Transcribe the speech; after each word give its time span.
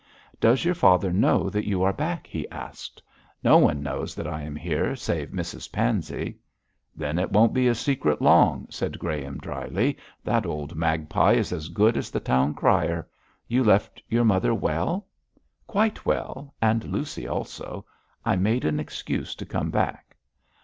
'Does 0.39 0.65
your 0.65 0.73
father 0.73 1.13
know 1.13 1.47
that 1.47 1.67
you 1.67 1.83
are 1.83 1.93
back?' 1.93 2.25
he 2.25 2.49
asked. 2.49 3.03
'No 3.43 3.59
one 3.59 3.83
knows 3.83 4.15
that 4.15 4.25
I 4.25 4.41
am 4.41 4.55
here 4.55 4.95
save 4.95 5.29
Mrs 5.29 5.71
Pansey.' 5.71 6.39
'Then 6.95 7.19
it 7.19 7.31
won't 7.31 7.53
be 7.53 7.67
a 7.67 7.75
secret 7.75 8.19
long,' 8.19 8.65
said 8.71 8.97
Graham, 8.97 9.37
drily; 9.37 9.95
'that 10.23 10.47
old 10.47 10.75
magpie 10.75 11.33
is 11.33 11.53
as 11.53 11.69
good 11.69 11.97
as 11.97 12.09
the 12.09 12.19
town 12.19 12.55
crier. 12.55 13.07
You 13.47 13.63
left 13.63 14.01
your 14.09 14.25
mother 14.25 14.55
well?' 14.55 15.05
'Quite 15.67 16.03
well; 16.03 16.55
and 16.63 16.83
Lucy 16.85 17.27
also. 17.27 17.85
I 18.25 18.37
made 18.37 18.65
an 18.65 18.79
excuse 18.79 19.35
to 19.35 19.45
come 19.45 19.69
back.' 19.69 20.17